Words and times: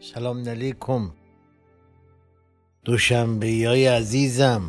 سلام 0.00 0.48
علیکم. 0.48 1.10
دوشنبه 2.84 3.46
های 3.46 3.86
عزیزم. 3.86 4.62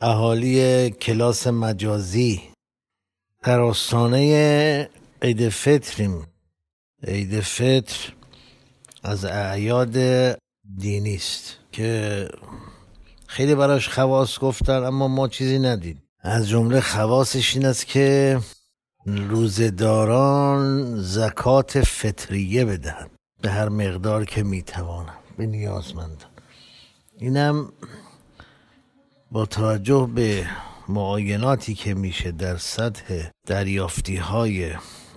اهالی 0.00 0.90
کلاس 0.90 1.46
مجازی. 1.46 2.42
در 3.42 3.60
آستانه 3.60 4.90
عید 5.22 5.48
فطریم. 5.48 6.26
عید 7.06 7.40
فطر 7.40 8.12
از 9.02 9.24
اعیاد 9.24 9.96
دینی 10.78 11.14
است 11.14 11.56
که 11.72 12.28
خیلی 13.26 13.54
براش 13.54 13.88
خواص 13.88 14.38
گفتن 14.38 14.84
اما 14.84 15.08
ما 15.08 15.28
چیزی 15.28 15.58
ندید 15.58 16.02
از 16.20 16.48
جمله 16.48 16.80
خواصش 16.80 17.56
این 17.56 17.66
است 17.66 17.86
که 17.86 18.40
روزداران 19.06 20.96
زکات 21.00 21.80
فطریه 21.80 22.64
بدهند. 22.64 23.10
به 23.42 23.50
هر 23.50 23.68
مقدار 23.68 24.24
که 24.24 24.42
می‌توانم 24.42 25.18
به 25.36 25.46
نیازمندان 25.46 26.30
اینم 27.18 27.72
با 29.30 29.46
توجه 29.46 30.10
به 30.14 30.46
معایناتی 30.88 31.74
که 31.74 31.94
میشه 31.94 32.32
در 32.32 32.56
سطح 32.56 33.28
دریافتی 33.46 34.16
های 34.16 34.74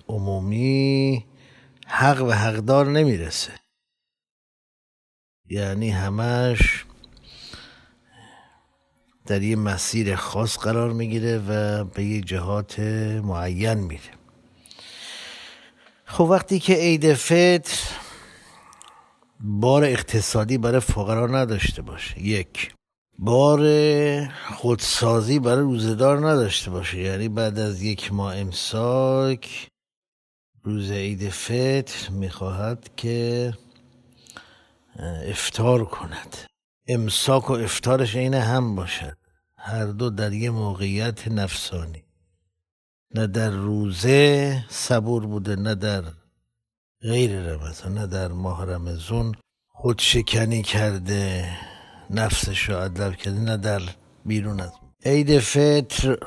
عمومی 0.08 1.26
حق 1.88 2.24
و 2.24 2.32
حقدار 2.32 2.86
نمی‌رسه. 2.86 3.52
یعنی 5.50 5.90
همش 5.90 6.86
در 9.26 9.42
یه 9.42 9.56
مسیر 9.56 10.16
خاص 10.16 10.58
قرار 10.58 10.94
می‌گیره 10.94 11.38
و 11.38 11.84
به 11.84 12.04
یه 12.04 12.22
جهات 12.22 12.80
معین 13.24 13.74
میره. 13.74 14.12
خب 16.06 16.22
وقتی 16.22 16.60
که 16.60 16.74
عید 16.74 17.14
فطر 17.14 18.05
بار 19.48 19.84
اقتصادی 19.84 20.58
برای 20.58 20.80
فقرا 20.80 21.28
نداشته 21.28 21.82
باشه. 21.82 22.22
یک 22.22 22.74
بار 23.20 23.60
خودسازی 24.56 25.40
برای 25.40 25.64
روزدار 25.64 26.30
نداشته 26.30 26.72
باشه. 26.72 26.98
یعنی 26.98 27.30
بعد 27.30 27.60
از 27.60 27.82
یک 27.82 28.14
ماه 28.14 28.36
امساک 28.38 29.68
روز 30.64 30.92
عید 30.92 31.30
فطر 31.30 32.10
می‌خواهد 32.10 32.90
که 32.96 33.54
افتار 35.26 35.86
کند. 35.86 36.38
امساک 36.88 37.50
و 37.50 37.54
افتارش 37.54 38.16
عین 38.16 38.34
هم 38.34 38.76
باشد. 38.76 39.18
هر 39.58 39.86
دو 39.86 40.10
در 40.10 40.34
یه 40.34 40.50
موقعیت 40.50 41.28
نفسانی. 41.28 42.04
نه 43.16 43.28
در 43.28 43.50
روزه 43.50 44.66
صبور 44.70 45.26
بوده 45.26 45.56
نه 45.56 45.76
در 45.76 46.04
غیر 47.06 47.40
رمضان 47.40 47.94
نه 47.94 48.08
در 48.08 48.28
ماه 48.28 48.66
رمضان 48.66 49.36
خود 49.68 50.00
شکنی 50.00 50.64
کرده 50.64 51.58
نفسش 52.10 52.70
رو 52.70 52.78
ادب 52.78 53.16
کرده 53.16 53.40
نه 53.40 53.58
در 53.58 53.82
بیرون 54.26 54.60
از 54.60 54.72
عید 55.06 55.40
فطر 55.40 56.18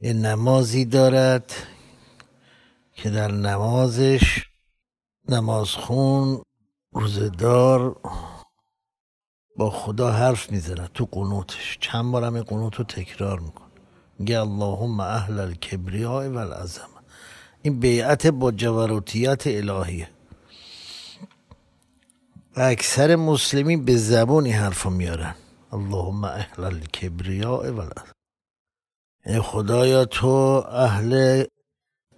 یه 0.00 0.12
نمازی 0.12 0.84
دارد 0.84 1.52
که 2.94 3.10
در 3.10 3.32
نمازش 3.32 4.44
نمازخون 5.28 6.42
روزدار 6.92 8.00
با 9.56 9.70
خدا 9.70 10.12
حرف 10.12 10.52
می‌زنه 10.52 10.88
تو 10.94 11.08
قنوتش. 11.12 11.78
چند 11.80 12.12
بار 12.12 12.24
هم 12.24 12.42
قنوت 12.42 12.74
رو 12.74 12.84
تکرار 12.84 13.40
می‌کنه. 13.40 13.70
میگه 14.18 14.40
اللهم 14.40 15.00
اهل 15.00 15.40
الکبریاء 15.40 16.28
و 16.28 16.38
العظمه 16.38 16.91
این 17.62 17.80
بیعت 17.80 18.26
با 18.26 18.52
جبروتیت 18.52 19.46
الهیه. 19.46 20.08
و 22.56 22.60
اکثر 22.60 23.16
مسلمین 23.16 23.84
به 23.84 23.96
زبون 23.96 24.44
این 24.44 24.54
حرف 24.54 24.86
میارن. 24.86 25.34
اللهم 25.72 26.24
اهل 26.24 26.64
الکبریاء 26.64 27.70
و 27.70 27.88
یعنی 29.26 29.40
خدایا 29.40 30.04
تو 30.04 30.28
اهل 30.68 31.44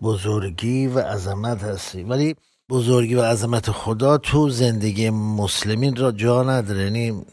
بزرگی 0.03 0.87
و 0.87 0.99
عظمت 0.99 1.63
هستی. 1.63 2.03
ولی 2.03 2.37
بزرگی 2.69 3.15
و 3.15 3.23
عظمت 3.23 3.71
خدا 3.71 4.19
تو 4.19 4.51
زندگی 4.51 5.11
مسلمین 5.11 5.97
را 5.97 6.13
جا 6.13 6.43
نداره. 6.43 6.83
یعنی 6.85 7.25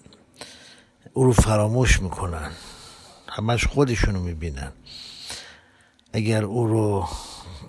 او 1.13 1.23
رو 1.23 1.31
فراموش 1.31 2.01
می‌کنن. 2.01 2.51
همش 3.28 3.67
خودشونو 3.67 4.19
می‌بینن. 4.19 4.72
اگر 6.13 6.43
او 6.43 6.67
رو 6.67 7.07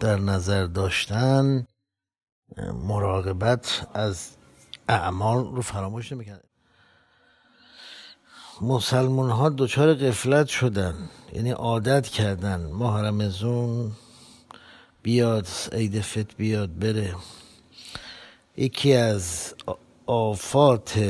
در 0.03 0.21
نظر 0.21 0.65
داشتن 0.65 1.67
مراقبت 2.75 3.87
از 3.95 4.31
اعمال 4.89 5.55
رو 5.55 5.63
فراموش 5.63 6.13
نمی‌کنن 6.13 6.41
مسلمون 8.61 9.31
ها 9.31 9.49
دچار 9.49 9.95
قفلت 9.95 10.47
شدن 10.47 10.95
یعنی 11.33 11.51
عادت 11.51 12.07
کردن. 12.07 12.67
ماه 12.67 13.03
رمزون 13.03 13.93
بیاد 15.03 15.49
عید 15.73 16.01
فت 16.01 16.37
بیاد 16.37 16.79
بره. 16.79 17.15
یکی 18.57 18.95
از 18.95 19.55
آفات 20.07 21.01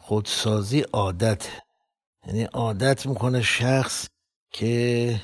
خودسازی 0.00 0.80
عادت 0.80 1.48
یعنی 2.26 2.44
عادت 2.44 3.06
می‌کنه 3.06 3.42
شخص 3.42 4.06
که 4.50 5.20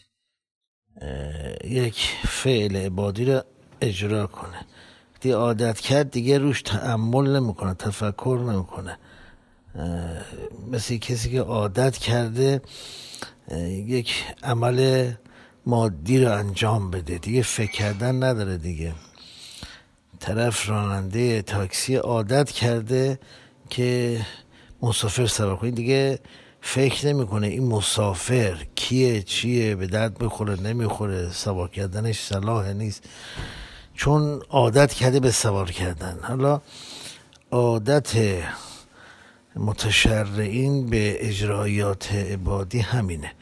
یک 1.65 2.17
فعل 2.29 2.77
عبادی 2.77 3.25
رو 3.25 3.43
اجرا 3.81 4.27
کنه. 4.27 4.67
وقتی 5.15 5.31
عادت 5.31 5.81
کرد 5.81 6.11
دیگه 6.11 6.39
روش 6.39 6.63
تعمل 6.63 7.37
نمی‌کنه 7.37 7.75
تفکر 7.75 8.41
نمی‌کنه. 8.53 8.99
مثل 10.73 10.97
کسی 10.97 11.31
که 11.31 11.41
عادت 11.41 11.99
کرده 11.99 12.63
یک 13.87 14.25
عمل 14.43 15.11
مادی 15.67 16.25
رو 16.25 16.33
انجام 16.33 16.91
بده. 16.91 17.19
دیگه 17.19 17.43
فکر 17.43 17.71
کردن 17.71 18.25
نداره 18.25 18.57
دیگه. 18.57 18.93
طرف 20.21 20.69
راننده 20.69 21.43
تاکسی 21.43 21.97
عادت 21.97 22.51
کرده 22.51 23.19
که 23.71 24.21
مسافر 24.83 25.27
سوار 25.27 25.57
کنه 25.57 25.71
دیگه 25.71 26.19
فکر 26.63 27.07
نمی‌کنه 27.07 27.47
این 27.47 27.67
مسافر 27.67 28.67
کیه 28.75 29.23
چیه 29.23 29.75
به 29.75 29.87
درد 29.87 30.19
بخوره 30.19 30.61
نمی‌خوره 30.61 31.33
سوار 31.33 31.69
کردنش 31.69 32.21
صلاح 32.21 32.73
نیست. 32.73 33.05
چون 33.95 34.43
عادت 34.51 34.93
کرده 34.93 35.21
به 35.21 35.31
سوار 35.31 35.71
کردن. 35.71 36.19
حالا 36.23 36.61
عادت 37.51 38.43
متشرعین 39.57 40.91
به 40.91 41.29
اجرایات 41.29 42.13
عبادی 42.13 42.79
همینه. 42.79 43.33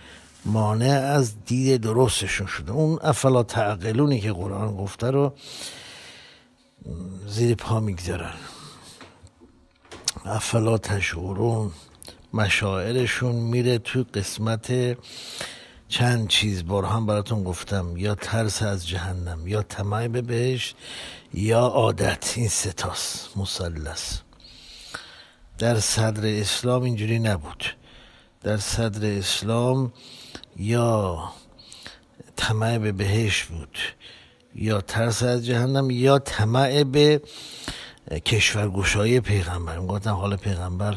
مانع 0.45 1.13
از 1.15 1.45
دید 1.45 1.81
درستشون 1.81 2.47
شده. 2.47 2.73
اون 2.73 2.99
افلا 3.03 3.43
تعقلونی 3.43 4.21
که 4.21 4.33
قرآن 4.33 4.77
گفته 4.77 5.11
رو 5.11 5.33
زیر 7.27 7.55
پا 7.55 7.81
می‌گذارن. 7.81 8.35
افلا 10.25 10.79
تشعرون. 10.79 11.71
مشاعرشون 12.35 13.35
میره 13.35 13.79
توی 13.79 14.03
قسمت 14.03 14.97
چند 15.89 16.29
چیز. 16.29 16.67
بار 16.67 16.85
هم 16.85 17.07
براتون 17.07 17.45
گفتم 17.45 17.97
یا 17.97 18.15
ترس 18.15 18.63
از 18.63 18.89
جهنم 18.89 19.47
یا 19.47 19.63
طمع 19.63 20.09
به 20.09 20.23
بهش 20.23 20.75
یا 21.35 21.61
عادت. 21.61 22.33
این 22.37 22.49
ستاس 22.49 23.29
مسلس 23.37 24.21
در 25.59 25.81
صدر 25.81 26.41
اسلام 26.41 26.83
اینجوری 26.83 27.19
نبود. 27.19 27.65
در 28.43 28.57
صدر 28.57 29.19
اسلام 29.19 29.93
یا 30.57 31.33
طمع 32.37 32.79
به 32.79 32.93
بهش 32.93 33.45
بود 33.45 33.79
یا 34.55 34.81
ترس 34.81 35.23
از 35.23 35.47
جهنم 35.47 35.91
یا 35.91 36.19
طمع 36.19 36.85
به 36.85 37.23
کشورگوشایی 38.27 39.21
پیغمبر. 39.21 39.79
می‌گفتن 39.79 40.11
حال 40.11 40.37
پیغمبر 40.37 40.97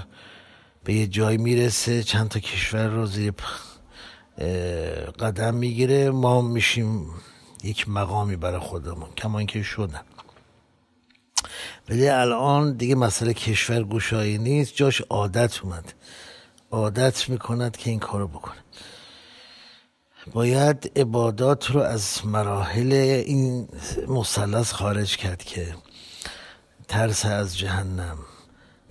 به 0.83 0.93
یه 0.93 1.07
جای 1.07 1.37
می‌رسه 1.37 2.03
چند 2.03 2.29
تا 2.29 2.39
کشور 2.39 2.87
رو 2.87 3.05
زیر 3.05 3.33
قدم 5.19 5.55
می‌گیره. 5.55 6.09
ما 6.09 6.41
میشیم 6.41 7.07
یک 7.63 7.89
مقامی 7.89 8.35
برای 8.35 8.59
خودمون 8.59 9.09
کمان 9.17 9.45
که 9.45 9.63
شدن. 9.63 10.01
ولی 11.89 12.09
الان 12.09 12.73
دیگه 12.77 12.95
مسئله 12.95 13.33
کشور 13.33 13.83
گوشایی 13.83 14.37
نیست. 14.37 14.75
جاش 14.75 15.01
عادت 15.01 15.59
اومد. 15.63 15.93
عادت 16.71 17.29
می‌کند 17.29 17.77
که 17.77 17.89
این 17.89 17.99
کارو 17.99 18.27
بکنه. 18.27 18.57
باید 20.33 20.91
عبادات 20.95 21.71
رو 21.71 21.81
از 21.81 22.25
مراحل 22.25 22.91
این 23.25 23.67
مثلث 24.07 24.71
خارج 24.71 25.17
کرد 25.17 25.43
که 25.43 25.75
ترس 26.87 27.25
از 27.25 27.57
جهنم 27.57 28.17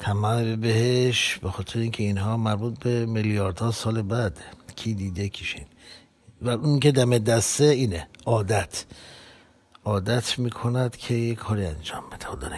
طمع 0.01 0.57
بهش 0.57 1.39
به 1.39 1.51
خاطر 1.51 1.79
اینکه 1.79 2.03
اینها 2.03 2.37
مربوط 2.37 2.79
به 2.79 3.07
میلیاردها 3.07 3.71
سال 3.71 4.03
بعد. 4.03 4.39
کی 4.77 4.95
دیده 4.95 5.29
کیشین 5.29 5.67
و 6.43 6.49
اون 6.49 6.81
که 6.81 6.93
دم 6.93 7.19
دسته 7.19 7.65
اینه 7.65 8.09
عادت. 8.27 8.85
عادت 9.85 10.39
می‌کند 10.39 10.97
که 10.97 11.15
یه 11.15 11.35
کاری 11.35 11.67
انجام 11.67 12.05
بده 12.11 12.27
خدا 12.27 12.49